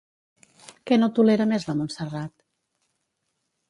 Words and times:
Què 0.91 0.97
no 1.03 1.11
tolera 1.19 1.49
més 1.53 1.69
la 1.71 1.79
Montserrat? 1.85 2.37